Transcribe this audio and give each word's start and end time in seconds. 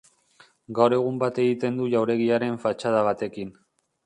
Gaur 0.79 0.95
egun 0.97 1.19
bat 1.25 1.37
egiten 1.43 1.77
du 1.83 1.91
jauregiaren 1.93 2.59
fatxada 2.65 3.05
batekin. 3.11 3.55